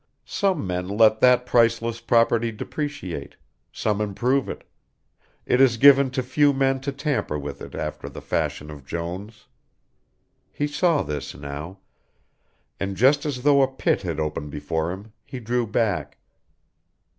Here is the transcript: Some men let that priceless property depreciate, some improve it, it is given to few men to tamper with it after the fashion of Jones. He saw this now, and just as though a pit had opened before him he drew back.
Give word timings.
Some 0.25 0.65
men 0.65 0.87
let 0.87 1.19
that 1.19 1.45
priceless 1.45 1.99
property 2.01 2.51
depreciate, 2.51 3.35
some 3.71 4.01
improve 4.01 4.49
it, 4.49 4.63
it 5.45 5.61
is 5.61 5.77
given 5.77 6.09
to 6.09 6.23
few 6.23 6.53
men 6.53 6.79
to 6.79 6.91
tamper 6.91 7.37
with 7.37 7.61
it 7.61 7.75
after 7.75 8.09
the 8.09 8.19
fashion 8.19 8.71
of 8.71 8.83
Jones. 8.83 9.45
He 10.51 10.65
saw 10.65 11.03
this 11.03 11.35
now, 11.35 11.81
and 12.79 12.97
just 12.97 13.27
as 13.27 13.43
though 13.43 13.61
a 13.61 13.67
pit 13.67 14.01
had 14.01 14.19
opened 14.19 14.49
before 14.49 14.89
him 14.91 15.13
he 15.23 15.39
drew 15.39 15.67
back. 15.67 16.17